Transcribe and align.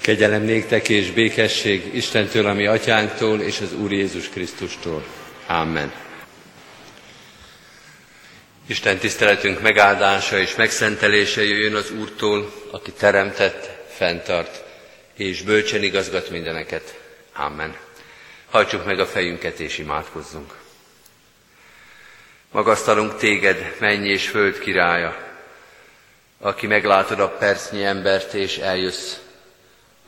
Kegyelem 0.00 0.42
néktek 0.42 0.88
és 0.88 1.10
békesség 1.10 1.94
Istentől, 1.94 2.46
ami 2.46 2.66
atyánktól 2.66 3.40
és 3.40 3.60
az 3.60 3.72
Úr 3.72 3.92
Jézus 3.92 4.28
Krisztustól. 4.28 5.04
Amen. 5.46 5.92
Isten 8.66 8.98
tiszteletünk 8.98 9.60
megáldása 9.60 10.38
és 10.38 10.54
megszentelése 10.54 11.44
jöjjön 11.44 11.74
az 11.74 11.90
Úrtól, 11.90 12.52
aki 12.70 12.92
teremtett, 12.92 13.70
fenntart 13.88 14.64
és 15.16 15.42
bölcsen 15.42 15.82
igazgat 15.82 16.30
mindeneket. 16.30 16.98
Amen. 17.34 17.76
Hajtsuk 18.50 18.84
meg 18.84 19.00
a 19.00 19.06
fejünket 19.06 19.60
és 19.60 19.78
imádkozzunk. 19.78 20.54
Magasztalunk 22.50 23.16
téged, 23.16 23.76
menny 23.78 24.04
és 24.04 24.28
föld 24.28 24.58
királya, 24.58 25.16
aki 26.38 26.66
meglátod 26.66 27.20
a 27.20 27.28
percnyi 27.28 27.84
embert 27.84 28.34
és 28.34 28.58
eljössz 28.58 29.16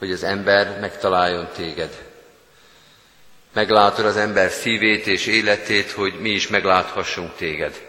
hogy 0.03 0.13
az 0.13 0.23
ember 0.23 0.79
megtaláljon 0.81 1.49
téged. 1.57 2.03
Meglátod 3.53 4.05
az 4.05 4.17
ember 4.17 4.51
szívét 4.51 5.07
és 5.07 5.27
életét, 5.27 5.91
hogy 5.91 6.21
mi 6.21 6.31
is 6.31 6.49
megláthassunk 6.49 7.37
téged. 7.37 7.81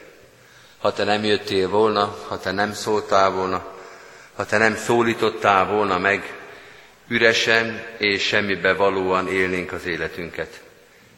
Ha 0.78 0.94
te 0.94 1.04
nem 1.04 1.24
jöttél 1.24 1.70
volna, 1.70 2.18
ha 2.28 2.40
te 2.40 2.52
nem 2.52 2.74
szóltál 2.74 3.32
volna, 3.32 3.66
ha 4.36 4.46
te 4.46 4.58
nem 4.58 4.76
szólítottál 4.76 5.66
volna 5.66 5.98
meg, 5.98 6.38
üresen 7.08 7.86
és 7.98 8.24
semmibe 8.24 8.74
valóan 8.74 9.28
élnénk 9.28 9.72
az 9.72 9.86
életünket. 9.86 10.62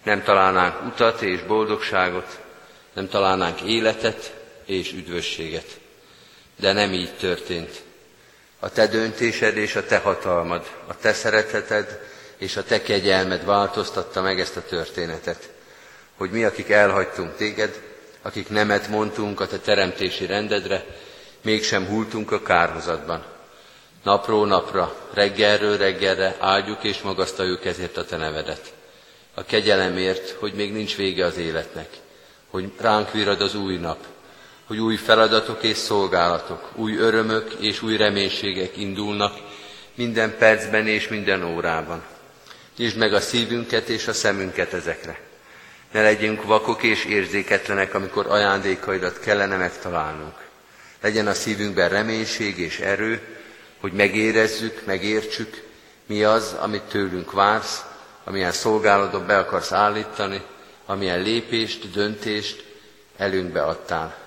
Nem 0.03 0.23
találnánk 0.23 0.85
utat 0.85 1.21
és 1.21 1.41
boldogságot, 1.41 2.39
nem 2.93 3.07
találnánk 3.07 3.61
életet 3.61 4.33
és 4.65 4.91
üdvösséget. 4.91 5.79
De 6.59 6.71
nem 6.71 6.93
így 6.93 7.17
történt 7.17 7.84
a 8.65 8.69
te 8.69 8.87
döntésed 8.87 9.57
és 9.57 9.75
a 9.75 9.85
te 9.85 9.97
hatalmad, 9.97 10.65
a 10.87 10.97
te 10.97 11.13
szereteted 11.13 11.99
és 12.37 12.57
a 12.57 12.63
te 12.63 12.81
kegyelmed 12.81 13.45
változtatta 13.45 14.21
meg 14.21 14.39
ezt 14.39 14.57
a 14.57 14.63
történetet. 14.63 15.49
Hogy 16.17 16.31
mi, 16.31 16.43
akik 16.43 16.69
elhagytunk 16.69 17.35
téged, 17.35 17.81
akik 18.21 18.49
nemet 18.49 18.87
mondtunk 18.87 19.39
a 19.39 19.47
te 19.47 19.57
teremtési 19.57 20.25
rendedre, 20.25 20.85
mégsem 21.41 21.85
hultunk 21.85 22.31
a 22.31 22.41
kárhozatban. 22.41 23.25
Napról 24.03 24.47
napra, 24.47 24.95
reggelről 25.13 25.77
reggelre 25.77 26.35
áldjuk 26.39 26.83
és 26.83 27.01
magasztaljuk 27.01 27.65
ezért 27.65 27.97
a 27.97 28.05
te 28.05 28.17
nevedet. 28.17 28.73
A 29.33 29.43
kegyelemért, 29.43 30.29
hogy 30.29 30.53
még 30.53 30.73
nincs 30.73 30.95
vége 30.95 31.25
az 31.25 31.37
életnek, 31.37 31.89
hogy 32.49 32.71
ránk 32.79 33.11
virad 33.11 33.41
az 33.41 33.55
új 33.55 33.77
nap, 33.77 33.97
hogy 34.67 34.77
új 34.77 34.95
feladatok 34.95 35.63
és 35.63 35.77
szolgálatok, 35.77 36.69
új 36.75 36.97
örömök 36.97 37.55
és 37.59 37.81
új 37.81 37.97
reménységek 37.97 38.77
indulnak 38.77 39.37
minden 39.95 40.37
percben 40.37 40.87
és 40.87 41.07
minden 41.07 41.43
órában. 41.43 42.03
Nyisd 42.77 42.97
meg 42.97 43.13
a 43.13 43.19
szívünket 43.19 43.89
és 43.89 44.07
a 44.07 44.13
szemünket 44.13 44.73
ezekre. 44.73 45.19
Ne 45.91 46.01
legyünk 46.01 46.43
vakok 46.43 46.83
és 46.83 47.05
érzéketlenek, 47.05 47.93
amikor 47.93 48.25
ajándékaidat 48.27 49.19
kellene 49.19 49.55
megtalálnunk. 49.55 50.35
Legyen 51.01 51.27
a 51.27 51.33
szívünkben 51.33 51.89
reménység 51.89 52.57
és 52.57 52.79
erő, 52.79 53.21
hogy 53.79 53.91
megérezzük, 53.91 54.85
megértsük, 54.85 55.63
mi 56.05 56.23
az, 56.23 56.55
amit 56.59 56.81
tőlünk 56.81 57.31
vársz, 57.31 57.83
amilyen 58.23 58.51
szolgálatot 58.51 59.25
be 59.25 59.37
akarsz 59.37 59.71
állítani, 59.71 60.41
amilyen 60.85 61.21
lépést, 61.21 61.91
döntést 61.91 62.65
előnkbe 63.17 63.63
adtál. 63.63 64.24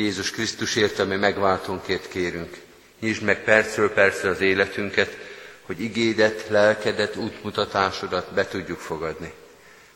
Jézus 0.00 0.30
Krisztusért, 0.30 0.98
ami 0.98 1.16
megváltónkért 1.16 2.08
kérünk. 2.08 2.56
Nyisd 3.00 3.22
meg 3.22 3.44
percről 3.44 3.92
percre 3.92 4.28
az 4.28 4.40
életünket, 4.40 5.16
hogy 5.62 5.80
igédet, 5.80 6.48
lelkedet, 6.48 7.16
útmutatásodat 7.16 8.32
be 8.34 8.46
tudjuk 8.46 8.78
fogadni. 8.78 9.32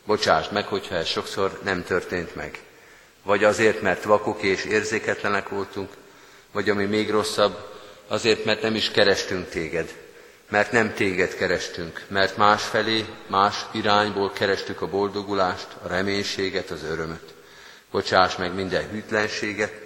Bocsáss 0.05 0.48
meg, 0.48 0.66
hogyha 0.66 0.94
ez 0.94 1.06
sokszor 1.06 1.60
nem 1.62 1.84
történt 1.84 2.34
meg. 2.34 2.58
Vagy 3.22 3.44
azért, 3.44 3.81
mert 3.81 4.04
vakok 4.04 4.43
és 4.43 4.64
érzéketlenek 4.64 5.48
voltunk, 5.48 5.91
vagy 6.53 6.70
ami 6.70 6.84
még 6.84 7.10
rosszabb, 7.10 7.56
azért, 8.09 8.44
mert 8.44 8.62
nem 8.62 8.75
is 8.75 8.91
kerestünk 8.91 9.48
téged, 9.48 9.94
mert 10.48 10.72
nem 10.72 10.94
téged 10.94 11.34
kerestünk, 11.34 12.03
mert 12.09 12.37
másfelé, 12.37 13.04
más 13.26 13.66
irányból 13.72 14.32
kerestük 14.32 14.81
a 14.81 14.88
boldogulást, 14.88 15.69
a 15.82 15.88
reménységet, 15.88 16.70
az 16.70 16.82
örömöt. 16.82 17.34
Bocsáss 17.91 18.37
meg 18.37 18.54
minden 18.54 18.88
hűtlenséget, 18.91 19.82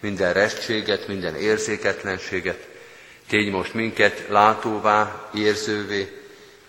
minden 0.00 0.32
restséget, 0.32 1.08
minden 1.08 1.36
érzéketlenséget. 1.36 2.68
Tégy 3.28 3.50
most 3.50 3.74
minket 3.74 4.24
látóvá, 4.28 5.30
érzővé, 5.34 6.20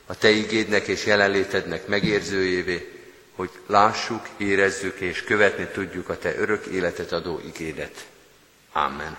a 0.05 0.17
Te 0.17 0.29
igédnek 0.29 0.87
és 0.87 1.05
jelenlétednek 1.05 1.87
megérzőjévé, 1.87 2.91
hogy 3.35 3.49
lássuk, 3.67 4.27
érezzük 4.37 4.99
és 4.99 5.23
követni 5.23 5.67
tudjuk 5.73 6.09
a 6.09 6.17
Te 6.17 6.35
örök 6.37 6.65
életet 6.65 7.11
adó 7.11 7.41
igédet. 7.45 8.05
Amen. 8.71 9.17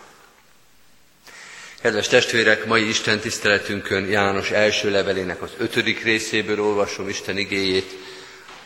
Kedves 1.81 2.09
testvérek, 2.09 2.67
mai 2.67 2.89
Isten 2.89 3.19
tiszteletünkön 3.19 4.07
János 4.07 4.51
első 4.51 4.91
levelének 4.91 5.43
az 5.43 5.51
ötödik 5.59 6.03
részéből 6.03 6.61
olvasom 6.61 7.09
Isten 7.09 7.39
igéjét, 7.39 7.91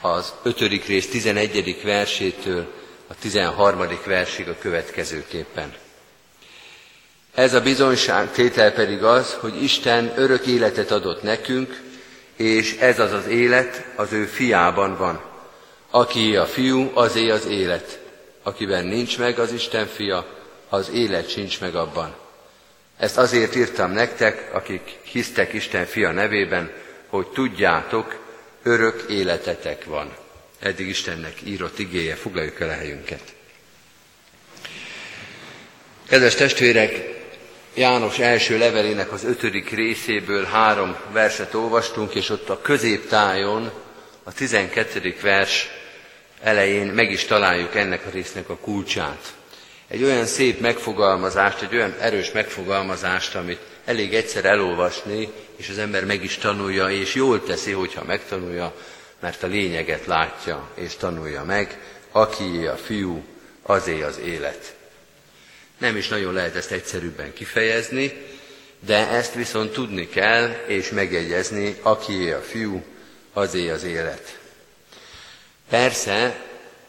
az 0.01 0.33
ötödik 0.43 0.87
rész 0.87 1.09
tizenegyedik 1.09 1.83
versétől 1.83 2.73
a 3.07 3.15
13. 3.21 3.89
versig 4.05 4.49
a 4.49 4.59
következőképpen. 4.59 5.75
Ez 7.35 7.55
a 7.55 7.61
bizonyság 7.61 8.33
tétel 8.33 8.73
pedig 8.73 9.03
az, 9.03 9.37
hogy 9.41 9.63
Isten 9.63 10.13
örök 10.17 10.47
életet 10.47 10.91
adott 10.91 11.23
nekünk, 11.23 11.81
és 12.37 12.77
ez 12.81 12.99
az 12.99 13.13
az 13.13 13.27
élet 13.27 13.87
az 13.97 14.13
ő 14.13 14.25
fiában 14.25 14.97
van. 14.97 15.21
Aki 15.91 16.37
a 16.37 16.47
fiú, 16.47 16.91
azé 16.95 17.31
az 17.31 17.47
élet. 17.47 17.99
Akiben 18.43 18.85
nincs 18.85 19.19
meg 19.19 19.39
az 19.39 19.53
Isten 19.53 19.87
fia, 19.87 20.27
az 20.69 20.91
élet 20.91 21.31
sincs 21.31 21.61
meg 21.61 21.75
abban. 21.75 22.15
Ezt 22.97 23.19
azért 23.19 23.55
írtam 23.55 23.91
nektek, 23.91 24.51
akik 24.53 24.99
hisztek 25.03 25.53
Isten 25.53 25.87
fia 25.87 26.11
nevében, 26.11 26.73
hogy 27.09 27.27
tudjátok, 27.27 28.17
örök 28.63 29.05
életetek 29.09 29.85
van 29.85 30.13
eddig 30.59 30.89
Istennek 30.89 31.35
írott 31.45 31.79
igéje, 31.79 32.15
foglaljuk 32.15 32.61
el 32.61 32.69
a 32.69 32.73
helyünket. 32.73 33.35
Kedves 36.09 36.35
testvérek, 36.35 37.15
János 37.77 38.19
első 38.19 38.59
levelének 38.59 39.13
az 39.13 39.25
ötödik 39.25 39.71
részéből 39.71 40.45
három 40.45 40.97
verset 41.13 41.55
olvastunk, 41.55 42.15
és 42.15 42.29
ott 42.29 42.49
a 42.49 42.61
középtájon, 42.61 43.71
a 44.23 44.33
tizenkettedik 44.33 45.21
vers 45.21 45.69
elején 46.43 46.87
meg 46.87 47.11
is 47.11 47.25
találjuk 47.25 47.75
ennek 47.75 48.07
a 48.07 48.11
résznek 48.11 48.49
a 48.49 48.57
kulcsát. 48.57 49.35
Egy 49.89 50.03
olyan 50.03 50.27
szép 50.27 50.61
megfogalmazást, 50.61 51.63
egy 51.63 51.75
olyan 51.75 51.95
erős 52.01 52.33
megfogalmazást, 52.33 53.35
amit 53.35 53.61
elég 53.85 54.15
egyszer 54.15 54.45
elolvasni, 54.45 55.29
és 55.57 55.69
az 55.69 55.79
ember 55.79 56.05
meg 56.05 56.25
is 56.25 56.37
tanulja, 56.37 56.89
és 56.91 57.15
jól 57.15 57.43
teszi, 57.43 57.73
hogyha 57.73 58.05
megtanulja, 58.05 58.75
mert 59.21 59.43
a 59.43 59.47
lényeget 59.47 60.07
látja 60.07 60.71
és 60.75 60.97
tanulja 60.97 61.45
meg, 61.45 61.81
akié 62.11 62.67
a 62.67 62.77
fiú, 62.77 63.25
azé 63.63 64.03
az 64.03 64.19
élet. 64.19 64.75
Nem 65.79 65.97
is 65.97 66.09
nagyon 66.09 66.33
lehet 66.33 66.57
ezt 66.57 66.71
egyszerűbben 66.71 67.33
kifejezni, 67.33 68.13
de 68.87 69.09
ezt 69.09 69.35
viszont 69.35 69.73
tudni 69.73 70.09
kell 70.09 70.49
és 70.67 70.91
megjegyezni, 70.91 71.77
akié 71.83 72.31
a 72.33 72.41
fiú, 72.41 72.85
azé 73.33 73.69
az 73.71 73.85
élet. 73.85 74.39
Persze, 75.71 76.41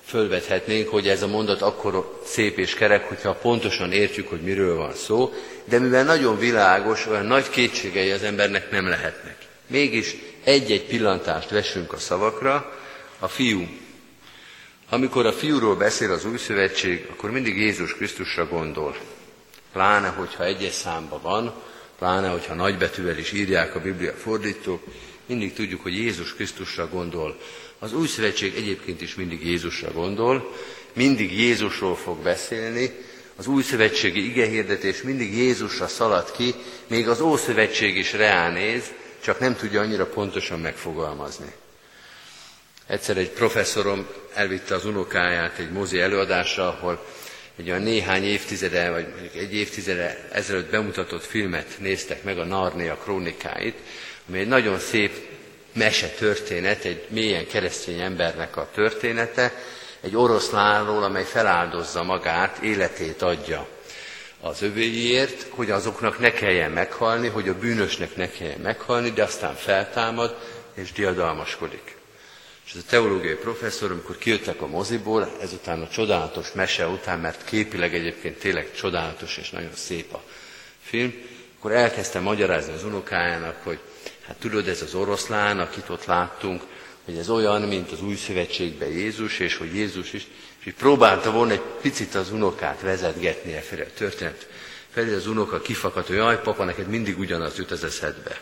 fölvethetnénk, 0.05 0.89
hogy 0.89 1.07
ez 1.07 1.21
a 1.21 1.27
mondat 1.27 1.61
akkor 1.61 2.21
szép 2.25 2.57
és 2.57 2.73
kerek, 2.73 3.07
hogyha 3.07 3.33
pontosan 3.33 3.91
értjük, 3.91 4.27
hogy 4.29 4.41
miről 4.41 4.75
van 4.75 4.93
szó, 4.93 5.33
de 5.65 5.79
mivel 5.79 6.03
nagyon 6.03 6.37
világos, 6.37 7.05
olyan 7.07 7.25
nagy 7.25 7.49
kétségei 7.49 8.11
az 8.11 8.23
embernek 8.23 8.71
nem 8.71 8.87
lehetnek. 8.87 9.35
Mégis 9.67 10.15
egy-egy 10.47 10.85
pillantást 10.85 11.49
vessünk 11.49 11.93
a 11.93 11.97
szavakra, 11.97 12.79
a 13.19 13.27
fiú. 13.27 13.67
Amikor 14.89 15.25
a 15.25 15.33
fiúról 15.33 15.75
beszél 15.75 16.11
az 16.11 16.25
új 16.25 16.37
szövetség, 16.37 17.07
akkor 17.11 17.31
mindig 17.31 17.57
Jézus 17.57 17.93
Krisztusra 17.93 18.47
gondol. 18.47 18.97
Pláne, 19.71 20.07
hogyha 20.07 20.45
egyes 20.45 20.73
számba 20.73 21.19
van, 21.21 21.53
pláne, 21.97 22.29
hogyha 22.29 22.53
nagybetűvel 22.53 23.17
is 23.17 23.31
írják 23.31 23.75
a 23.75 23.79
Biblia 23.79 24.13
fordítók, 24.13 24.83
mindig 25.25 25.53
tudjuk, 25.53 25.81
hogy 25.81 25.97
Jézus 25.97 26.33
Krisztusra 26.33 26.89
gondol. 26.89 27.37
Az 27.79 27.93
új 27.93 28.07
szövetség 28.07 28.55
egyébként 28.55 29.01
is 29.01 29.15
mindig 29.15 29.45
Jézusra 29.45 29.91
gondol, 29.91 30.53
mindig 30.93 31.39
Jézusról 31.39 31.95
fog 31.95 32.17
beszélni, 32.17 32.91
az 33.35 33.47
új 33.47 33.63
szövetségi 33.63 34.25
igehirdetés 34.25 35.01
mindig 35.01 35.37
Jézusra 35.37 35.87
szalad 35.87 36.31
ki, 36.31 36.53
még 36.87 37.07
az 37.07 37.21
Ószövetség 37.21 37.97
is 37.97 38.13
reánéz, 38.13 38.83
csak 39.21 39.39
nem 39.39 39.55
tudja 39.55 39.81
annyira 39.81 40.05
pontosan 40.05 40.59
megfogalmazni. 40.59 41.53
Egyszer 42.87 43.17
egy 43.17 43.29
professzorom 43.29 44.07
elvitte 44.33 44.75
az 44.75 44.85
unokáját 44.85 45.57
egy 45.57 45.71
mozi 45.71 45.99
előadásra, 45.99 46.67
ahol 46.67 47.05
egy 47.57 47.69
olyan 47.69 47.81
néhány 47.81 48.23
évtizede, 48.23 48.89
vagy 48.89 49.07
mondjuk 49.09 49.35
egy 49.35 49.53
évtizede 49.53 50.27
ezelőtt 50.31 50.69
bemutatott 50.69 51.23
filmet 51.23 51.67
néztek 51.79 52.23
meg, 52.23 52.37
a 52.37 52.43
Narnia 52.43 52.95
krónikáit, 52.95 53.77
ami 54.27 54.39
egy 54.39 54.47
nagyon 54.47 54.79
szép 54.79 55.27
mese 55.73 56.07
történet, 56.07 56.83
egy 56.83 57.05
mélyen 57.09 57.47
keresztény 57.47 57.99
embernek 57.99 58.57
a 58.57 58.69
története, 58.73 59.53
egy 60.01 60.15
oroszlánról, 60.15 61.03
amely 61.03 61.23
feláldozza 61.23 62.03
magát, 62.03 62.57
életét 62.57 63.21
adja 63.21 63.67
az 64.47 64.61
övéiért, 64.61 65.45
hogy 65.49 65.71
azoknak 65.71 66.19
ne 66.19 66.31
kelljen 66.31 66.71
meghalni, 66.71 67.27
hogy 67.27 67.49
a 67.49 67.57
bűnösnek 67.57 68.15
ne 68.15 68.31
kelljen 68.31 68.59
meghalni, 68.59 69.09
de 69.09 69.23
aztán 69.23 69.55
feltámad 69.55 70.37
és 70.73 70.91
diadalmaskodik. 70.91 71.95
És 72.65 72.73
ez 72.73 72.81
a 72.87 72.89
teológiai 72.89 73.35
professzor, 73.35 73.91
amikor 73.91 74.17
kijöttek 74.17 74.61
a 74.61 74.67
moziból, 74.67 75.31
ezután 75.41 75.81
a 75.81 75.89
csodálatos 75.89 76.51
mese 76.51 76.87
után, 76.87 77.19
mert 77.19 77.43
képileg 77.45 77.95
egyébként 77.95 78.39
tényleg 78.39 78.71
csodálatos 78.75 79.37
és 79.37 79.49
nagyon 79.49 79.73
szép 79.73 80.13
a 80.13 80.23
film, 80.81 81.13
akkor 81.57 81.71
elkezdte 81.71 82.19
magyarázni 82.19 82.73
az 82.73 82.83
unokájának, 82.83 83.55
hogy 83.63 83.79
hát 84.27 84.35
tudod, 84.35 84.67
ez 84.67 84.81
az 84.81 84.93
oroszlán, 84.93 85.59
akit 85.59 85.89
ott 85.89 86.05
láttunk, 86.05 86.61
hogy 87.05 87.17
ez 87.17 87.29
olyan, 87.29 87.61
mint 87.61 87.91
az 87.91 88.01
új 88.01 88.15
szövetségben 88.15 88.89
Jézus, 88.89 89.39
és 89.39 89.55
hogy 89.55 89.75
Jézus 89.75 90.13
is, 90.13 90.27
így 90.67 90.73
próbálta 90.73 91.31
volna 91.31 91.51
egy 91.51 91.61
picit 91.81 92.15
az 92.15 92.31
unokát 92.31 92.81
vezetgetni 92.81 93.53
e 93.53 93.63
a 93.71 93.93
történet. 93.97 94.47
Felé 94.89 95.13
az 95.13 95.27
unoka 95.27 95.61
kifakadt, 95.61 96.07
hogy 96.07 96.15
jaj, 96.15 96.41
papa, 96.41 96.63
neked 96.63 96.87
mindig 96.87 97.19
ugyanaz 97.19 97.57
jut 97.57 97.71
az 97.71 97.83
eszedbe. 97.83 98.41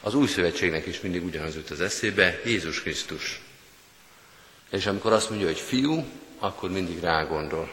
Az 0.00 0.14
új 0.14 0.26
szövetségnek 0.26 0.86
is 0.86 1.00
mindig 1.00 1.24
ugyanaz 1.24 1.54
jut 1.54 1.70
az 1.70 1.80
eszébe, 1.80 2.40
Jézus 2.44 2.82
Krisztus. 2.82 3.40
És 4.70 4.86
amikor 4.86 5.12
azt 5.12 5.28
mondja, 5.28 5.46
hogy 5.46 5.58
fiú, 5.58 6.04
akkor 6.38 6.70
mindig 6.70 7.00
rágondol. 7.00 7.72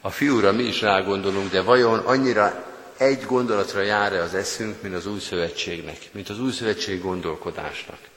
A 0.00 0.10
fiúra 0.10 0.52
mi 0.52 0.62
is 0.62 0.80
rágondolunk, 0.80 1.50
de 1.50 1.60
vajon 1.60 1.98
annyira 1.98 2.66
egy 2.96 3.24
gondolatra 3.24 3.80
jár-e 3.80 4.22
az 4.22 4.34
eszünk, 4.34 4.82
mint 4.82 4.94
az 4.94 5.06
új 5.06 5.20
szövetségnek, 5.20 5.98
mint 6.12 6.28
az 6.28 6.40
új 6.40 6.52
szövetség 6.52 7.02
gondolkodásnak? 7.02 8.09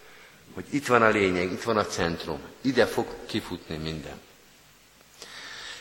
Hogy 0.53 0.65
itt 0.69 0.87
van 0.87 1.01
a 1.01 1.09
lényeg, 1.09 1.51
itt 1.51 1.63
van 1.63 1.77
a 1.77 1.85
centrum, 1.85 2.39
ide 2.61 2.85
fog 2.85 3.07
kifutni 3.25 3.77
minden. 3.77 4.21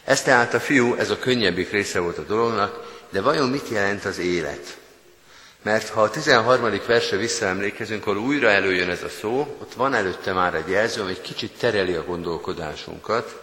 Ez 0.05 0.23
tehát 0.23 0.55
a 0.55 0.61
fiú, 0.61 0.95
ez 0.95 1.11
a 1.11 1.19
könnyebbik 1.19 1.71
része 1.71 1.99
volt 1.99 2.19
a 2.19 2.25
dolognak, 2.25 3.01
de 3.11 3.21
vajon 3.21 3.49
mit 3.49 3.69
jelent 3.69 4.05
az 4.05 4.19
élet? 4.19 4.77
Mert 5.63 5.89
ha 5.89 6.03
a 6.03 6.11
13. 6.11 6.81
versre 6.87 7.17
visszaemlékezünk, 7.17 8.03
akkor 8.03 8.17
újra 8.17 8.49
előjön 8.49 8.91
ez 8.91 9.03
a 9.03 9.09
szó, 9.09 9.57
ott 9.61 9.73
van 9.75 9.95
előtte 9.95 10.33
már 10.33 10.55
egy 10.55 10.69
jelző, 10.69 11.01
ami 11.01 11.11
egy 11.11 11.21
kicsit 11.21 11.59
tereli 11.59 11.95
a 11.95 12.05
gondolkodásunkat. 12.05 13.43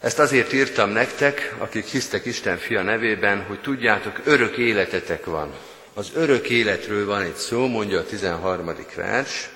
Ezt 0.00 0.18
azért 0.18 0.52
írtam 0.52 0.90
nektek, 0.90 1.54
akik 1.58 1.86
hisztek 1.86 2.24
Isten 2.24 2.58
fia 2.58 2.82
nevében, 2.82 3.44
hogy 3.44 3.60
tudjátok, 3.60 4.20
örök 4.24 4.56
életetek 4.56 5.24
van. 5.24 5.54
Az 5.94 6.10
örök 6.14 6.48
életről 6.48 7.06
van 7.06 7.22
egy 7.22 7.34
szó, 7.36 7.66
mondja 7.66 7.98
a 7.98 8.04
13. 8.04 8.74
vers, 8.94 9.48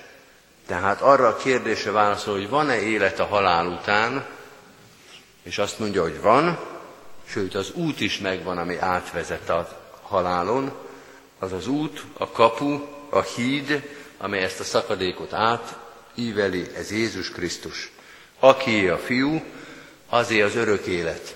tehát 0.71 1.01
arra 1.01 1.27
a 1.27 1.35
kérdésre 1.35 1.91
válaszol, 1.91 2.33
hogy 2.33 2.49
van-e 2.49 2.81
élet 2.81 3.19
a 3.19 3.25
halál 3.25 3.67
után, 3.67 4.25
és 5.43 5.57
azt 5.57 5.79
mondja, 5.79 6.01
hogy 6.01 6.21
van, 6.21 6.59
sőt 7.25 7.55
az 7.55 7.71
út 7.73 7.99
is 7.99 8.19
megvan, 8.19 8.57
ami 8.57 8.77
átvezet 8.77 9.49
a 9.49 9.79
halálon, 10.01 10.71
az 11.39 11.51
az 11.51 11.67
út, 11.67 12.03
a 12.17 12.29
kapu, 12.29 12.79
a 13.09 13.21
híd, 13.21 13.89
amely 14.17 14.43
ezt 14.43 14.59
a 14.59 14.63
szakadékot 14.63 15.33
átíveli, 15.33 16.67
ez 16.75 16.91
Jézus 16.91 17.31
Krisztus. 17.31 17.91
Aki 18.39 18.87
a 18.87 18.97
fiú, 18.97 19.43
azé 20.09 20.41
az 20.41 20.55
örök 20.55 20.85
élet. 20.85 21.35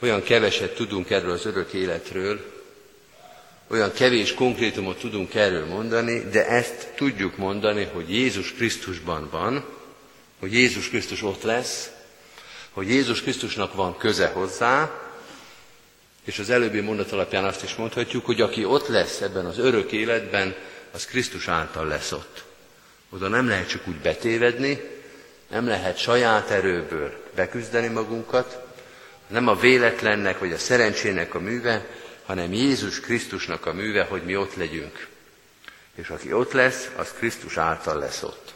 Olyan 0.00 0.22
keveset 0.22 0.74
tudunk 0.74 1.10
erről 1.10 1.32
az 1.32 1.46
örök 1.46 1.72
életről, 1.72 2.53
olyan 3.74 3.92
kevés 3.92 4.34
konkrétumot 4.34 4.98
tudunk 4.98 5.34
erről 5.34 5.66
mondani, 5.66 6.28
de 6.30 6.46
ezt 6.46 6.92
tudjuk 6.96 7.36
mondani, 7.36 7.88
hogy 7.92 8.10
Jézus 8.10 8.52
Krisztusban 8.52 9.28
van, 9.30 9.64
hogy 10.40 10.52
Jézus 10.52 10.88
Krisztus 10.88 11.22
ott 11.22 11.42
lesz, 11.42 11.90
hogy 12.72 12.88
Jézus 12.88 13.22
Krisztusnak 13.22 13.74
van 13.74 13.96
köze 13.96 14.26
hozzá, 14.26 14.90
és 16.24 16.38
az 16.38 16.50
előbbi 16.50 16.80
mondat 16.80 17.12
alapján 17.12 17.44
azt 17.44 17.62
is 17.62 17.74
mondhatjuk, 17.74 18.26
hogy 18.26 18.40
aki 18.40 18.64
ott 18.64 18.88
lesz 18.88 19.20
ebben 19.20 19.46
az 19.46 19.58
örök 19.58 19.92
életben, 19.92 20.54
az 20.92 21.06
Krisztus 21.06 21.48
által 21.48 21.86
lesz 21.86 22.12
ott. 22.12 22.44
Oda 23.10 23.28
nem 23.28 23.48
lehet 23.48 23.68
csak 23.68 23.88
úgy 23.88 23.98
betévedni, 23.98 24.80
nem 25.50 25.66
lehet 25.66 25.98
saját 25.98 26.50
erőből 26.50 27.12
beküzdeni 27.34 27.88
magunkat, 27.88 28.64
nem 29.26 29.48
a 29.48 29.54
véletlennek 29.54 30.38
vagy 30.38 30.52
a 30.52 30.58
szerencsének 30.58 31.34
a 31.34 31.40
műve, 31.40 31.86
hanem 32.26 32.52
Jézus 32.52 33.00
Krisztusnak 33.00 33.66
a 33.66 33.72
műve, 33.72 34.04
hogy 34.04 34.22
mi 34.22 34.36
ott 34.36 34.54
legyünk. 34.54 35.08
És 35.94 36.08
aki 36.08 36.32
ott 36.32 36.52
lesz, 36.52 36.90
az 36.96 37.12
Krisztus 37.12 37.56
által 37.56 37.98
lesz 37.98 38.22
ott. 38.22 38.54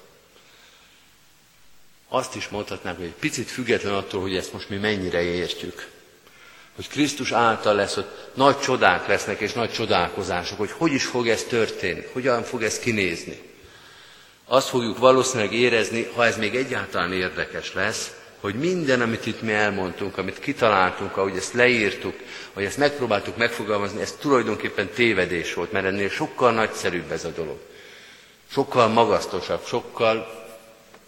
Azt 2.09 2.35
is 2.35 2.49
mondhatnánk, 2.49 2.97
hogy 2.97 3.07
egy 3.07 3.13
picit 3.13 3.51
független 3.51 3.95
attól, 3.95 4.21
hogy 4.21 4.37
ezt 4.37 4.53
most 4.53 4.69
mi 4.69 4.77
mennyire 4.77 5.23
értjük 5.23 5.87
hogy 6.79 6.89
Krisztus 6.89 7.33
által 7.33 7.75
lesz, 7.75 7.95
hogy 7.95 8.07
nagy 8.35 8.59
csodák 8.59 9.07
lesznek, 9.07 9.41
és 9.41 9.53
nagy 9.53 9.73
csodálkozások, 9.73 10.59
hogy 10.59 10.71
hogy 10.71 10.93
is 10.93 11.05
fog 11.05 11.29
ez 11.29 11.43
történni, 11.43 12.05
hogyan 12.13 12.43
fog 12.43 12.63
ez 12.63 12.79
kinézni. 12.79 13.43
Azt 14.45 14.69
fogjuk 14.69 14.99
valószínűleg 14.99 15.53
érezni, 15.53 16.11
ha 16.15 16.27
ez 16.27 16.37
még 16.37 16.57
egyáltalán 16.57 17.13
érdekes 17.13 17.75
lesz, 17.75 18.11
hogy 18.41 18.55
minden, 18.55 19.01
amit 19.01 19.27
itt 19.27 19.43
mi 19.43 19.53
elmondtunk, 19.53 20.19
amit 20.19 20.39
kitaláltunk, 20.39 21.17
ahogy 21.17 21.37
ezt 21.37 21.53
leírtuk, 21.53 22.15
ahogy 22.53 22.65
ezt 22.65 22.79
megpróbáltuk 22.79 23.37
megfogalmazni, 23.37 24.01
ez 24.01 24.13
tulajdonképpen 24.21 24.89
tévedés 24.89 25.55
volt, 25.55 25.73
mert 25.73 25.87
ennél 25.87 26.09
sokkal 26.09 26.53
nagyszerűbb 26.53 27.13
ez 27.13 27.25
a 27.25 27.31
dolog. 27.31 27.59
Sokkal 28.51 28.89
magasztosabb, 28.89 29.65
sokkal 29.65 30.47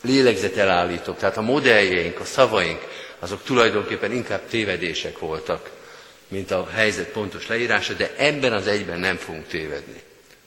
lélegzetelállítóbb. 0.03 1.17
Tehát 1.17 1.37
a 1.37 1.41
modelljeink, 1.43 2.21
a 2.21 2.25
szavaink, 2.25 2.81
azok 3.19 3.43
tulajdonképpen 3.43 4.13
inkább 4.13 4.47
tévedések 4.49 5.19
voltak, 5.19 5.71
mint 6.29 6.51
a 6.51 6.69
helyzet 6.73 7.09
pontos 7.09 7.47
leírása, 7.47 7.93
de 7.93 8.15
ebben 8.17 8.53
az 8.53 8.67
egyben 8.67 8.99
nem 8.99 9.17
fogunk 9.17 9.47
tévedni, 9.47 10.03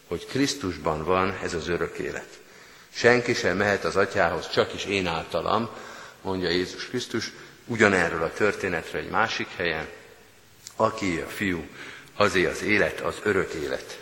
hogy 0.08 0.26
Krisztusban 0.26 1.04
van 1.04 1.38
ez 1.44 1.54
az 1.54 1.70
örök 1.70 1.98
élet. 1.98 2.28
Senki 2.94 3.34
sem 3.34 3.58
mehet 3.58 3.84
az 3.84 3.96
atyához, 3.96 4.50
csak 4.50 4.74
is 4.74 4.86
én 4.86 5.08
általam, 5.08 5.70
mondja 6.24 6.50
Jézus 6.50 6.88
Krisztus, 6.88 7.32
ugyanerről 7.66 8.24
a 8.24 8.34
történetről 8.34 9.02
egy 9.02 9.10
másik 9.10 9.48
helyen, 9.56 9.88
aki 10.76 11.24
a 11.26 11.30
fiú, 11.30 11.68
azé 12.16 12.46
az 12.46 12.64
élet, 12.64 13.00
az 13.00 13.16
örök 13.24 13.54
élet. 13.54 14.00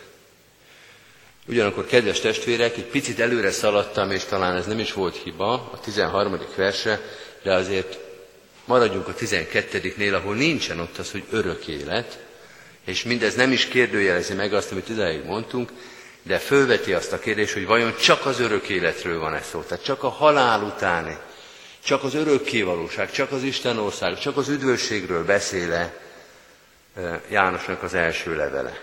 Ugyanakkor, 1.46 1.86
kedves 1.86 2.20
testvérek, 2.20 2.76
egy 2.76 2.86
picit 2.86 3.20
előre 3.20 3.50
szaladtam, 3.50 4.10
és 4.10 4.24
talán 4.24 4.56
ez 4.56 4.66
nem 4.66 4.78
is 4.78 4.92
volt 4.92 5.16
hiba, 5.16 5.52
a 5.52 5.80
13. 5.80 6.38
verse, 6.56 7.00
de 7.42 7.54
azért 7.54 7.98
maradjunk 8.64 9.08
a 9.08 9.14
12-nél, 9.14 10.14
ahol 10.14 10.34
nincsen 10.34 10.80
ott 10.80 10.98
az, 10.98 11.10
hogy 11.10 11.24
örök 11.30 11.66
élet, 11.66 12.18
és 12.84 13.02
mindez 13.02 13.34
nem 13.34 13.52
is 13.52 13.66
kérdőjelezi 13.66 14.34
meg 14.34 14.54
azt, 14.54 14.72
amit 14.72 14.88
idáig 14.88 15.24
mondtunk, 15.24 15.70
de 16.22 16.38
fölveti 16.38 16.92
azt 16.92 17.12
a 17.12 17.18
kérdést, 17.18 17.52
hogy 17.52 17.66
vajon 17.66 17.96
csak 17.96 18.26
az 18.26 18.40
örök 18.40 18.68
életről 18.68 19.18
van 19.18 19.34
ez 19.34 19.46
szó, 19.46 19.60
tehát 19.60 19.84
csak 19.84 20.02
a 20.02 20.08
halál 20.08 20.62
utáni, 20.62 21.16
csak 21.84 22.04
az 22.04 22.14
örökkévalóság, 22.14 23.10
csak 23.10 23.32
az 23.32 23.42
Isten 23.42 23.78
ország, 23.78 24.18
csak 24.18 24.36
az 24.36 24.48
üdvösségről 24.48 25.24
beszéle 25.24 26.00
Jánosnak 27.30 27.82
az 27.82 27.94
első 27.94 28.36
levele. 28.36 28.80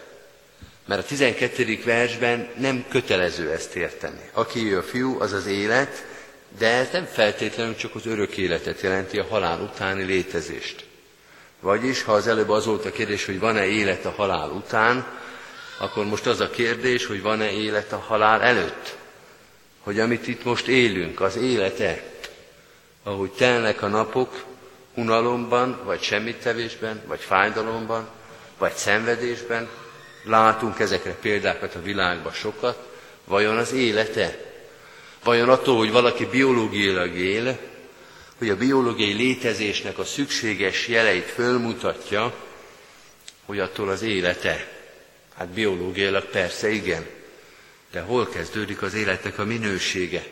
Mert 0.86 1.02
a 1.02 1.06
12. 1.06 1.80
versben 1.86 2.50
nem 2.58 2.86
kötelező 2.90 3.52
ezt 3.52 3.76
érteni. 3.76 4.30
Aki 4.34 4.74
a 4.74 4.84
fiú, 4.84 5.20
az 5.20 5.34
az 5.34 5.46
élet, 5.46 6.06
de 6.58 6.68
ez 6.68 6.88
nem 6.92 7.06
feltétlenül 7.06 7.76
csak 7.76 7.96
az 7.96 8.06
örök 8.06 8.38
életet 8.38 8.82
jelenti, 8.82 9.20
a 9.20 9.26
halál 9.30 9.60
utáni 9.60 10.04
létezést. 10.04 10.86
Vagyis, 11.60 12.04
ha 12.04 12.12
az 12.12 12.28
előbb 12.28 12.50
az 12.50 12.66
volt 12.66 12.86
a 12.86 12.92
kérdés, 12.92 13.26
hogy 13.26 13.40
van-e 13.40 13.66
élet 13.66 14.06
a 14.06 14.14
halál 14.18 14.50
után, 14.50 15.06
akkor 15.80 16.06
most 16.06 16.28
az 16.28 16.40
a 16.40 16.50
kérdés, 16.50 17.06
hogy 17.06 17.22
van-e 17.22 17.52
élet 17.52 17.92
a 17.92 17.98
halál 17.98 18.42
előtt. 18.42 18.96
Hogy 19.80 20.00
amit 20.00 20.28
itt 20.28 20.44
most 20.44 20.68
élünk, 20.68 21.22
az 21.22 21.36
élete, 21.36 22.04
ahogy 23.10 23.32
telnek 23.32 23.82
a 23.82 23.88
napok, 23.88 24.44
unalomban, 24.94 25.80
vagy 25.84 26.02
semmittevésben, 26.02 27.02
vagy 27.08 27.20
fájdalomban, 27.20 28.08
vagy 28.58 28.74
szenvedésben, 28.74 29.70
látunk 30.24 30.80
ezekre 30.80 31.16
példákat 31.16 31.76
a 31.76 31.82
világban 31.82 32.32
sokat, 32.32 32.88
vajon 33.26 33.58
az 33.58 33.74
élete 33.74 34.48
Vajon 35.24 35.50
attól, 35.50 35.78
hogy 35.78 35.92
valaki 35.92 36.26
biológiailag 36.26 37.16
él, 37.16 37.60
hogy 38.38 38.50
a 38.50 38.58
biológiai 38.58 39.14
létezésnek 39.14 39.98
a 39.98 40.04
szükséges 40.04 40.88
jeleit 40.88 41.30
fölmutatja, 41.30 42.34
hogy 43.46 43.60
attól 43.60 43.90
az 43.90 44.02
élete. 44.02 44.68
Hát 45.36 45.48
biológiailag 45.48 46.24
persze 46.24 46.70
igen, 46.70 47.06
de 47.92 48.02
hol 48.02 48.28
kezdődik 48.28 48.82
az 48.82 48.94
életnek 48.94 49.40
a 49.40 49.46
minősége? 49.46 50.26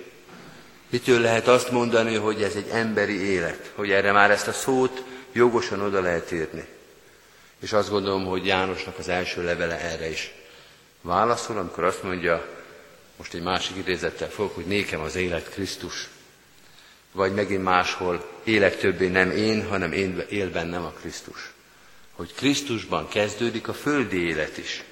Mitől 0.89 1.20
lehet 1.20 1.48
azt 1.48 1.72
mondani, 1.72 2.15
hogy 2.15 2.44
ez 2.44 2.56
egy 2.56 2.67
emberi 2.72 3.22
élet, 3.22 3.72
hogy 3.75 3.91
erre 3.91 4.12
már 4.12 4.32
ezt 4.32 4.48
a 4.48 4.51
szót 4.51 5.03
jogosan 5.32 5.82
oda 5.82 6.01
lehet 6.01 6.32
írni. 6.32 6.65
És 7.60 7.74
azt 7.74 7.89
gondolom, 7.89 8.25
hogy 8.25 8.46
Jánosnak 8.46 8.98
az 8.98 9.08
első 9.08 9.44
levele 9.44 9.79
erre 9.79 10.10
is 10.10 10.34
válaszol, 11.01 11.58
amikor 11.58 11.84
azt 11.84 12.03
mondja, 12.03 12.48
most 13.17 13.34
egy 13.34 13.41
másik 13.41 13.75
idézettel 13.77 14.29
fogok, 14.29 14.56
hogy 14.56 14.65
nékem 14.65 15.00
az 15.00 15.15
élet 15.15 15.50
Krisztus. 15.50 16.08
Vagy 17.12 17.34
megint 17.34 17.63
máshol, 17.63 18.29
élek 18.44 18.77
többé 18.77 19.08
nem 19.08 19.32
én, 19.32 19.67
hanem 19.67 19.91
én 19.91 20.25
él 20.29 20.51
bennem 20.51 20.84
a 20.84 20.94
Krisztus. 21.00 21.51
Hogy 22.12 22.34
Krisztusban 22.34 23.08
kezdődik 23.08 23.67
a 23.67 23.74
földi 23.74 24.27
élet 24.27 24.58
is. 24.58 24.84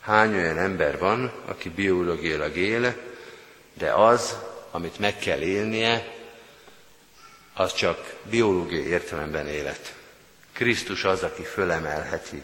Hány 0.00 0.34
olyan 0.34 0.58
ember 0.58 0.98
van, 0.98 1.32
aki 1.44 1.68
biológiailag 1.68 2.56
él, 2.56 2.96
de 3.74 3.92
az, 3.92 4.36
amit 4.76 4.98
meg 4.98 5.18
kell 5.18 5.40
élnie, 5.40 6.14
az 7.54 7.74
csak 7.74 8.14
biológiai 8.22 8.86
értelemben 8.86 9.46
élet. 9.46 9.94
Krisztus 10.52 11.04
az, 11.04 11.22
aki 11.22 11.42
fölemelheti 11.42 12.42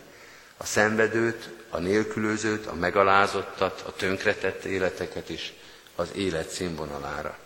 a 0.57 0.65
szenvedőt, 0.65 1.49
a 1.71 1.79
nélkülözőt, 1.79 2.67
a 2.67 2.75
megalázottat, 2.75 3.81
a 3.87 3.93
tönkretett 3.93 4.65
életeket 4.65 5.29
is 5.29 5.53
az 5.97 6.09
élet 6.15 6.49
színvonalára. 6.49 7.39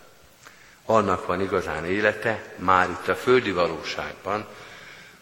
Annak 0.85 1.25
van 1.25 1.41
igazán 1.41 1.85
élete, 1.85 2.53
már 2.57 2.89
itt 2.89 3.07
a 3.07 3.15
földi 3.15 3.51
valóságban, 3.51 4.47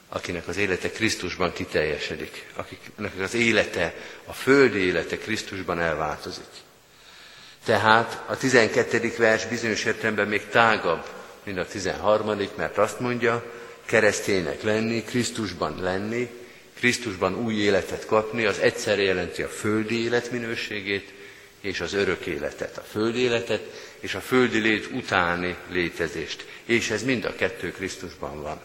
akinek 0.10 0.48
az 0.48 0.58
élete 0.58 0.90
Krisztusban 0.92 1.54
kiteljesedik, 1.54 2.52
akiknek 2.56 3.20
az 3.20 3.34
élete, 3.34 3.94
a 4.26 4.34
földi 4.34 4.80
élete 4.80 5.18
Krisztusban 5.18 5.80
elváltozik. 5.80 6.64
Tehát 7.66 8.24
a 8.28 8.38
12. 8.38 9.14
vers 9.18 9.46
bizonyos 9.48 9.86
értelemben 9.86 10.28
még 10.28 10.48
tágabb, 10.48 11.06
mint 11.44 11.58
a 11.58 11.66
13., 11.66 12.40
mert 12.56 12.78
azt 12.78 13.00
mondja, 13.00 13.44
kereszténynek 13.86 14.64
lenni, 14.64 15.04
Krisztusban 15.04 15.82
lenni, 15.82 16.30
Krisztusban 16.78 17.36
új 17.36 17.54
életet 17.54 18.06
kapni, 18.06 18.46
az 18.46 18.60
egyszerre 18.60 19.02
jelenti 19.02 19.42
a 19.42 19.48
földi 19.48 20.04
élet 20.04 20.32
minőségét 20.32 21.14
és 21.62 21.82
az 21.82 21.94
örök 21.94 22.26
életet, 22.26 22.78
a 22.78 22.82
földi 22.82 23.20
életet 23.20 23.62
és 24.00 24.16
a 24.16 24.22
földi 24.22 24.60
lét 24.60 24.90
utáni 24.94 25.56
létezést. 25.70 26.46
És 26.66 26.90
ez 26.90 27.04
mind 27.04 27.26
a 27.26 27.36
kettő 27.36 27.72
Krisztusban 27.72 28.42
van. 28.42 28.60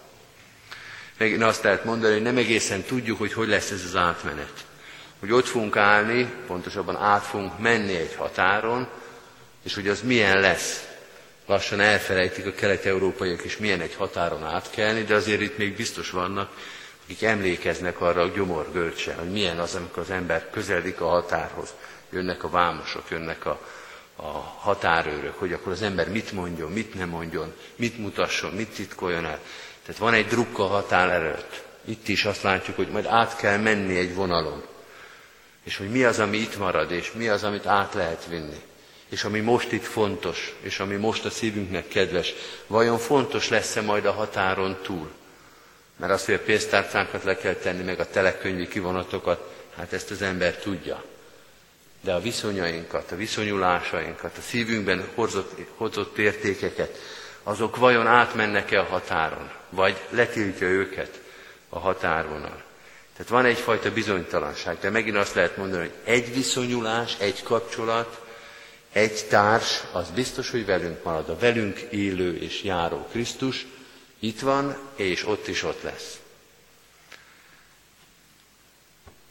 Megint 1.19 1.43
azt 1.43 1.63
lehet 1.63 1.85
mondani, 1.85 2.13
hogy 2.13 2.23
nem 2.23 2.37
egészen 2.37 2.83
tudjuk, 2.83 3.19
hogy 3.19 3.33
hogy 3.33 3.49
lesz 3.49 3.71
ez 3.71 3.85
az 3.85 3.97
átmenet. 3.97 4.65
Hogy 5.21 5.33
ott 5.33 5.47
fogunk 5.47 5.77
állni, 5.77 6.33
pontosabban 6.47 6.97
át 6.97 7.23
fogunk 7.23 7.59
menni 7.59 7.95
egy 7.97 8.15
határon, 8.15 8.89
és 9.63 9.75
hogy 9.75 9.89
az 9.89 10.03
milyen 10.03 10.41
lesz. 10.41 10.89
Lassan 11.47 11.81
elfelejtik 11.81 12.47
a 12.47 12.53
kelet-európaiak 12.53 13.45
is, 13.45 13.57
milyen 13.57 13.81
egy 13.81 13.95
határon 13.95 14.45
átkelni, 14.45 15.03
de 15.03 15.15
azért 15.15 15.41
itt 15.41 15.59
még 15.59 15.77
biztos 15.77 16.11
vannak, 16.11 16.51
akik 17.05 17.23
emlékeznek 17.23 18.01
arra 18.01 18.23
a 18.23 18.29
gyomorgölcse, 18.35 19.15
hogy 19.15 19.31
milyen 19.31 19.59
az, 19.59 19.75
amikor 19.75 20.03
az 20.03 20.11
ember 20.11 20.51
közeledik 20.51 21.01
a 21.01 21.09
határhoz. 21.09 21.75
Jönnek 22.11 22.45
a 22.45 22.51
vámosok, 22.51 23.03
jönnek 23.11 23.47
a, 23.47 23.61
a 24.17 24.27
határőrök, 24.59 25.35
hogy 25.39 25.53
akkor 25.53 25.73
az 25.73 25.83
ember 25.83 26.09
mit 26.11 26.33
mondjon, 26.33 26.73
mit 26.73 26.95
nem 26.95 27.09
mondjon, 27.09 27.53
mit 27.77 27.99
mutasson, 27.99 28.53
mit 28.53 28.75
titkoljon 28.75 29.25
el. 29.25 29.39
Tehát 29.85 30.01
van 30.01 30.13
egy 30.15 30.27
drukka 30.27 30.67
határ 30.67 31.09
előtt. 31.11 31.63
Itt 31.85 32.09
is 32.09 32.25
azt 32.25 32.43
látjuk, 32.43 32.77
hogy 32.77 32.89
majd 32.89 33.07
át 33.07 33.37
kell 33.37 33.57
menni 33.57 33.97
egy 33.99 34.15
vonalon. 34.15 34.63
És 35.65 35.77
hogy 35.77 35.91
mi 35.91 36.05
az, 36.05 36.19
ami 36.19 36.37
itt 36.37 36.59
marad, 36.59 36.91
és 36.91 37.13
mi 37.13 37.29
az, 37.29 37.45
amit 37.45 37.67
át 37.67 37.95
lehet 37.95 38.27
vinni. 38.29 38.61
És 39.09 39.25
ami 39.25 39.41
most 39.41 39.73
itt 39.73 39.85
fontos, 39.85 40.55
és 40.61 40.79
ami 40.79 40.95
most 40.95 41.25
a 41.25 41.31
szívünknek 41.31 41.89
kedves, 41.89 42.33
vajon 42.67 42.99
fontos 42.99 43.49
lesz-e 43.49 43.81
majd 43.81 44.07
a 44.07 44.13
határon 44.13 44.79
túl? 44.83 45.11
Mert 45.97 46.13
azt, 46.13 46.25
hogy 46.25 46.35
a 46.35 46.41
pénztárcánkat 46.41 47.25
le 47.25 47.37
kell 47.37 47.55
tenni, 47.55 47.83
meg 47.83 48.01
a 48.01 48.11
telekönyvi 48.11 48.69
kivonatokat, 48.69 49.53
hát 49.77 49.93
ezt 49.93 50.11
az 50.11 50.23
ember 50.23 50.57
tudja. 50.57 51.05
De 52.01 52.13
a 52.13 52.21
viszonyainkat, 52.21 53.13
a 53.13 53.17
viszonyulásainkat, 53.17 54.37
a 54.37 54.41
szívünkben 54.41 55.09
hozott, 55.15 55.59
hozott 55.77 56.19
értékeket, 56.19 56.99
azok 57.43 57.77
vajon 57.77 58.07
átmennek-e 58.07 58.81
a 58.81 58.85
határon, 58.85 59.51
vagy 59.69 59.97
letiltja 60.11 60.67
őket 60.67 61.21
a 61.69 61.79
határvonal. 61.79 62.63
Tehát 63.21 63.35
van 63.35 63.51
egyfajta 63.51 63.93
bizonytalanság, 63.93 64.79
de 64.81 64.91
megint 64.91 65.17
azt 65.17 65.35
lehet 65.35 65.57
mondani, 65.57 65.83
hogy 65.83 65.95
egy 66.05 66.35
viszonyulás, 66.35 67.17
egy 67.19 67.43
kapcsolat, 67.43 68.21
egy 68.93 69.25
társ, 69.29 69.83
az 69.93 70.11
biztos, 70.11 70.51
hogy 70.51 70.67
velünk 70.67 71.05
marad. 71.05 71.29
A 71.29 71.39
velünk 71.39 71.79
élő 71.79 72.37
és 72.37 72.63
járó 72.63 73.09
Krisztus, 73.11 73.67
itt 74.19 74.41
van, 74.41 74.77
és 74.97 75.27
ott 75.27 75.49
is 75.49 75.63
ott 75.63 75.83
lesz. 75.83 76.19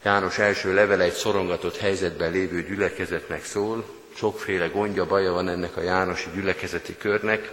János 0.03 0.38
első 0.38 0.74
levele 0.74 1.03
egy 1.03 1.13
szorongatott 1.13 1.77
helyzetben 1.77 2.31
lévő 2.31 2.63
gyülekezetnek 2.63 3.46
szól, 3.46 3.86
sokféle 4.15 4.67
gondja, 4.67 5.05
baja 5.05 5.31
van 5.31 5.50
ennek 5.50 5.77
a 5.77 5.81
Jánosi 5.81 6.29
gyülekezeti 6.34 6.98
körnek, 6.98 7.51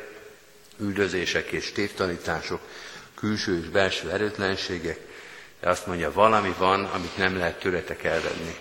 üldözések 0.78 1.50
és 1.50 1.72
tévtanítások, 1.72 2.60
külső 3.14 3.58
és 3.58 3.68
belső 3.68 4.10
erőtlenségek, 4.10 5.14
de 5.60 5.68
azt 5.68 5.86
mondja, 5.86 6.12
valami 6.12 6.54
van, 6.58 6.84
amit 6.84 7.16
nem 7.16 7.36
lehet 7.36 7.58
tőletek 7.58 8.04
elvenni. 8.04 8.56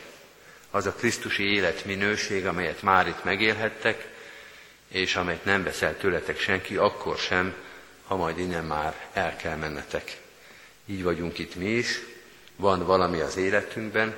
Az 0.71 0.85
a 0.85 0.93
Krisztusi 0.93 1.53
élet 1.53 1.85
minőség, 1.85 2.45
amelyet 2.45 2.81
már 2.81 3.07
itt 3.07 3.23
megélhettek, 3.23 4.07
és 4.87 5.15
amelyet 5.15 5.45
nem 5.45 5.63
veszel 5.63 5.97
tőletek 5.97 6.39
senki, 6.39 6.75
akkor 6.75 7.17
sem, 7.17 7.53
ha 8.07 8.15
majd 8.15 8.39
innen 8.39 8.65
már 8.65 9.09
el 9.13 9.35
kell 9.35 9.55
mennetek. 9.55 10.17
Így 10.85 11.03
vagyunk 11.03 11.39
itt 11.39 11.55
mi 11.55 11.69
is, 11.69 11.99
van 12.55 12.85
valami 12.85 13.19
az 13.19 13.37
életünkben, 13.37 14.15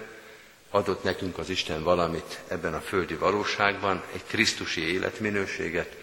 adott 0.70 1.04
nekünk 1.04 1.38
az 1.38 1.50
Isten 1.50 1.84
valamit 1.84 2.40
ebben 2.48 2.74
a 2.74 2.82
földi 2.82 3.14
valóságban, 3.14 4.04
egy 4.14 4.24
Krisztusi 4.28 4.94
életminőséget, 4.94 5.96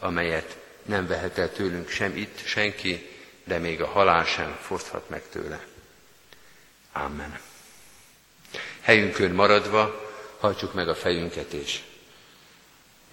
amelyet 0.00 0.56
nem 0.82 1.06
vehet 1.06 1.38
el 1.38 1.52
tőlünk 1.52 1.88
sem 1.88 2.16
itt 2.16 2.44
senki, 2.44 3.08
de 3.44 3.58
még 3.58 3.82
a 3.82 3.86
halál 3.86 4.24
sem 4.24 4.58
foszthat 4.62 5.08
meg 5.08 5.22
tőle. 5.30 5.75
Amen. 7.04 7.38
Helyünkön 8.80 9.30
maradva, 9.30 10.10
hajtsuk 10.40 10.74
meg 10.74 10.88
a 10.88 10.94
fejünket 10.94 11.52
és 11.52 11.80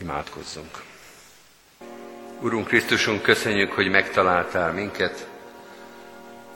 imádkozzunk. 0.01 0.81
Urunk 2.39 2.67
Krisztusunk, 2.67 3.21
köszönjük, 3.21 3.71
hogy 3.71 3.89
megtaláltál 3.89 4.71
minket. 4.71 5.27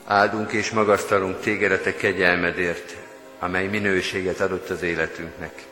Áldunk 0.04 0.52
és 0.52 0.70
magasztalunk 0.70 1.40
téged 1.40 1.72
a 1.86 1.96
kegyelmedért, 1.96 2.96
amely 3.38 3.66
minőséget 3.66 4.40
adott 4.40 4.68
az 4.68 4.82
életünknek. 4.82 5.66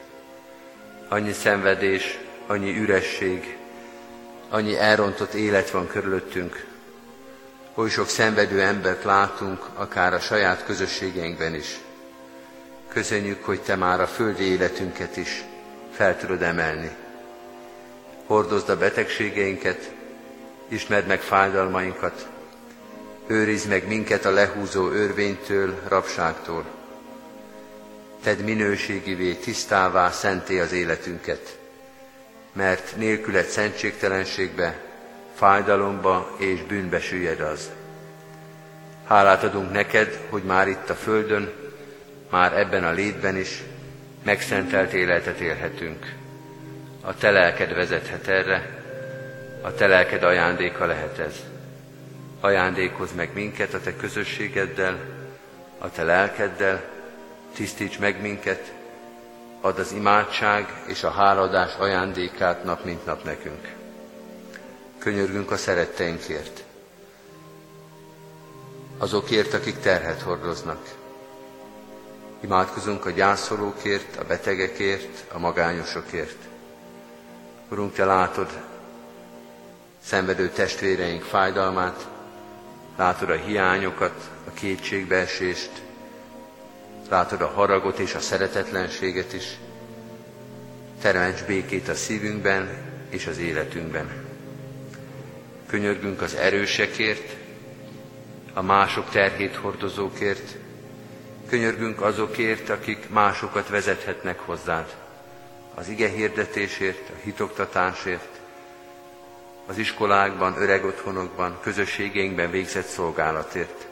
Annyi 1.08 1.32
szenvedés, 1.32 2.18
annyi 2.46 2.78
üresség, 2.78 3.56
annyi 4.48 4.76
elrontott 4.76 5.32
élet 5.32 5.70
van 5.70 5.86
körülöttünk. 5.86 6.66
Oly 7.78 7.88
sok 7.88 8.09
szenvedő 8.09 8.62
embert 8.62 9.04
látunk, 9.04 9.66
akár 9.75 10.14
a 10.14 10.21
saját 10.21 10.64
közösségeinkben 10.64 11.54
is. 11.54 11.80
Köszönjük, 12.88 13.45
hogy 13.45 13.61
Te 13.61 13.76
már 13.76 14.00
a 14.00 14.06
földi 14.06 14.45
életünket 14.45 15.16
is 15.16 15.45
fel 15.92 16.18
tudod 16.18 16.42
emelni. 16.42 16.90
Hordozd 18.26 18.68
a 18.68 18.76
betegségeinket, 18.76 19.90
ismerd 20.68 21.06
meg 21.06 21.21
fájdalmainkat, 21.21 22.28
őrizd 23.26 23.68
meg 23.68 23.87
minket 23.87 24.25
a 24.25 24.30
lehúzó 24.30 24.90
örvénytől, 24.90 25.80
rabságtól. 25.88 26.64
Tedd 28.23 28.38
minőségivé, 28.38 29.35
tisztává, 29.35 30.11
szenté 30.11 30.61
az 30.61 30.73
életünket, 30.73 31.59
mert 32.52 32.97
nélküled 32.97 33.47
szentségtelenségbe, 33.47 34.86
fájdalomba 35.37 36.35
és 36.37 36.62
bűnbe 36.62 37.00
süllyed 37.00 37.40
az. 37.40 37.71
Hálát 39.07 39.43
adunk 39.43 39.73
neked, 39.73 40.19
hogy 40.28 40.43
már 40.43 40.69
itt 40.69 40.90
a 40.90 40.95
Földön, 40.95 41.52
már 42.31 42.59
ebben 42.59 42.85
a 42.85 42.90
létben 42.90 43.37
is 43.37 43.62
megszentelt 44.23 44.93
életet 44.93 45.38
élhetünk. 45.38 46.14
A 47.00 47.14
te 47.14 47.31
lelked 47.31 47.75
vezethet 47.75 48.28
erre, 48.28 48.83
a 49.62 49.75
te 49.75 49.87
lelked 49.87 50.23
ajándéka 50.23 50.87
lehet 50.87 51.19
ez. 51.19 51.35
Ajándékozz 52.40 53.12
meg 53.12 53.31
minket 53.35 53.75
a 53.75 53.81
te 53.81 53.97
közösségeddel, 53.97 54.99
a 55.78 55.90
te 55.90 56.02
lelkeddel, 56.02 56.83
tisztíts 57.55 57.99
meg 57.99 58.21
minket, 58.21 58.73
ad 59.61 59.78
az 59.78 59.93
imádság 59.93 60.83
és 60.87 61.02
a 61.02 61.11
háladás 61.11 61.76
ajándékát 61.78 62.64
nap 62.64 62.85
mint 62.85 63.07
nap 63.07 63.25
nekünk. 63.25 63.75
Könyörgünk 65.06 65.50
a 65.50 65.56
szeretteinkért, 65.56 66.62
azokért, 68.98 69.54
akik 69.54 69.78
terhet 69.78 70.20
hordoznak. 70.20 70.94
Imádkozunk 72.40 73.06
a 73.06 73.10
gyászolókért, 73.10 74.16
a 74.16 74.25
betegekért, 74.25 75.25
a 75.32 75.38
magányosokért. 75.38 76.36
Urunk, 77.70 77.92
Te 77.92 78.04
látod 78.04 78.48
szenvedő 80.02 80.48
testvéreink 80.48 81.22
fájdalmát, 81.22 82.06
látod 82.96 83.30
a 83.30 83.36
hiányokat, 83.36 84.30
a 84.46 84.50
kétségbeesést, 84.54 85.70
látod 87.08 87.40
a 87.40 87.48
haragot 87.48 87.98
és 87.98 88.14
a 88.14 88.20
szeretetlenséget 88.20 89.32
is. 89.32 89.58
Teremts 91.00 91.44
békét 91.44 91.88
a 91.88 91.94
szívünkben 91.94 92.68
és 93.10 93.26
az 93.26 93.38
életünkben. 93.38 94.25
Könyörgünk 95.66 96.23
az 96.23 96.35
erősekért, 96.35 97.37
a 98.54 98.62
mások 98.62 99.11
terhét 99.11 99.54
hordozókért, 99.54 100.56
könyörgünk 101.49 102.00
azokért, 102.00 102.68
akik 102.68 103.08
másokat 103.08 103.68
vezethetnek 103.68 104.38
hozzád, 104.38 104.94
az 105.75 105.88
ige 105.88 106.08
hirdetésért, 106.08 107.08
a 107.08 107.18
hitoktatásért, 107.23 108.40
az 109.66 109.78
iskolákban, 109.78 110.54
öreg 110.58 110.85
otthonokban, 110.85 111.58
közösségeinkben 111.61 112.50
végzett 112.50 112.87
szolgálatért. 112.87 113.87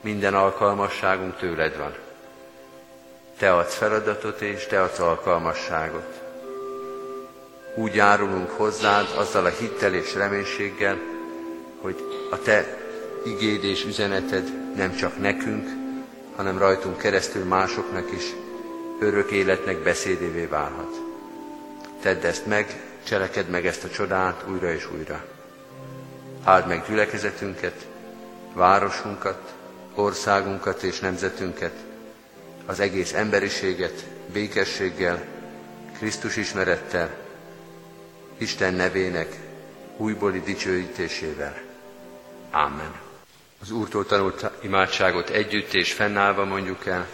Minden 0.00 0.34
alkalmasságunk 0.34 1.36
tőled 1.36 1.76
van. 1.76 1.94
Te 3.38 3.54
adsz 3.54 3.74
feladatot, 3.74 4.40
és 4.40 4.66
Te 4.66 4.82
adsz 4.82 4.98
alkalmasságot. 4.98 6.21
Úgy 7.74 7.94
járulunk 7.94 8.50
hozzád 8.50 9.06
azzal 9.16 9.44
a 9.44 9.48
hittel 9.48 9.94
és 9.94 10.14
reménységgel, 10.14 10.98
hogy 11.80 11.96
a 12.30 12.38
Te 12.38 12.78
igéd 13.24 13.64
és 13.64 13.84
üzeneted 13.84 14.74
nem 14.76 14.96
csak 14.96 15.18
nekünk, 15.18 15.68
hanem 16.36 16.58
rajtunk 16.58 16.98
keresztül 16.98 17.44
másoknak 17.44 18.12
is 18.12 18.34
örök 19.00 19.30
életnek 19.30 19.82
beszédévé 19.82 20.44
válhat. 20.44 21.00
Tedd 22.02 22.24
ezt 22.24 22.46
meg, 22.46 22.80
cseleked 23.02 23.48
meg 23.48 23.66
ezt 23.66 23.84
a 23.84 23.88
csodát 23.88 24.44
újra 24.50 24.72
és 24.72 24.88
újra. 24.96 25.24
Áld 26.44 26.66
meg 26.66 26.84
gyülekezetünket, 26.88 27.86
városunkat, 28.52 29.52
országunkat 29.94 30.82
és 30.82 31.00
nemzetünket, 31.00 31.74
az 32.66 32.80
egész 32.80 33.12
emberiséget 33.12 34.04
békességgel, 34.32 35.24
Krisztus 35.98 36.36
ismerettel, 36.36 37.21
Isten 38.42 38.74
nevének 38.74 39.36
újbóli 39.96 40.40
dicsőítésével. 40.40 41.60
Amen. 42.50 43.00
Az 43.60 43.70
Úrtól 43.70 44.06
tanult 44.06 44.50
imádságot 44.60 45.28
együtt 45.28 45.72
és 45.72 45.92
fennállva 45.92 46.44
mondjuk 46.44 46.86
el. 46.86 47.08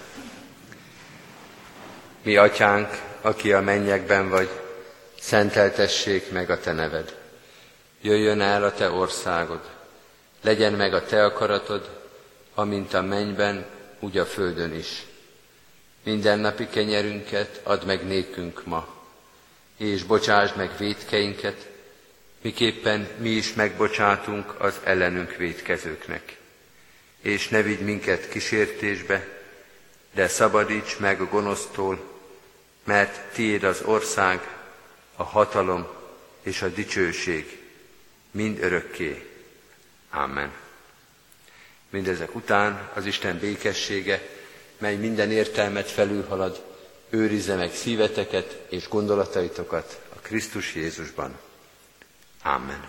Mi 2.23 2.37
atyánk, 2.37 3.03
aki 3.21 3.53
a 3.53 3.61
mennyekben 3.61 4.29
vagy, 4.29 4.49
szenteltessék 5.21 6.33
meg 6.33 6.51
a 6.51 6.61
te 6.61 6.73
neved. 6.73 7.17
Jöjjön 8.01 8.41
el 8.41 8.65
a 8.65 8.73
te 8.73 8.91
országod, 8.91 9.61
legyen 10.43 10.73
meg 10.73 10.95
a 10.95 11.05
te 11.05 11.25
akaratod, 11.25 12.01
amint 12.55 12.95
a 12.95 13.03
mennyben, 13.03 13.67
úgy 14.01 14.19
a 14.19 14.27
földön 14.27 14.75
is. 14.75 15.07
Minden 16.05 16.39
napi 16.39 16.69
kenyerünket 16.69 17.61
add 17.65 17.87
meg 17.87 18.07
nékünk 18.07 18.65
ma, 18.65 18.98
és 19.79 20.03
bocsásd 20.03 20.57
meg 20.57 20.71
védkeinket, 20.79 21.69
miképpen 22.43 23.09
mi 23.19 23.29
is 23.29 23.55
megbocsátunk 23.55 24.61
az 24.61 24.81
ellenünk 24.85 25.37
védkezőknek. 25.37 26.37
És 27.21 27.49
ne 27.49 27.63
vigy 27.63 27.81
minket 27.81 28.29
kísértésbe, 28.29 29.29
de 30.15 30.29
szabadíts 30.29 30.99
meg 30.99 31.21
a 31.21 31.29
gonosztól, 31.29 32.17
mert 32.85 33.33
tiéd 33.33 33.65
az 33.65 33.83
ország, 33.85 34.57
a 35.17 35.23
hatalom 35.23 35.87
és 36.43 36.63
a 36.63 36.69
dicsőség 36.69 37.59
mind 38.31 38.63
örökké. 38.63 39.29
Amen. 40.11 40.53
Mindezek 41.91 42.35
után 42.35 42.91
az 42.95 43.07
Isten 43.07 43.39
békessége, 43.39 44.29
mely 44.79 44.97
minden 44.97 45.31
értelmet 45.31 45.91
felülhalad, 45.91 46.68
őrizze 47.11 47.55
meg 47.55 47.75
szíveteket 47.75 48.59
és 48.69 48.89
gondolataitokat 48.89 50.01
a 50.17 50.19
Krisztus 50.23 50.75
Jézusban. 50.75 51.39
Amen. 52.43 52.89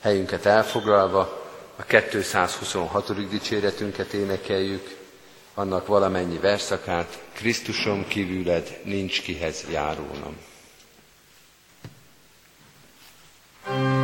Helyünket 0.00 0.46
elfoglalva 0.46 1.48
a 1.76 1.82
226. 1.82 3.28
dicséretünket 3.28 4.12
énekeljük, 4.12 4.96
annak 5.54 5.86
valamennyi 5.86 6.38
verszakát, 6.38 7.22
Krisztusom 7.32 8.08
kívüled 8.08 8.80
nincs 8.84 9.22
kihez 9.22 9.64
járulnom. 9.70 10.36
God. 13.66 13.99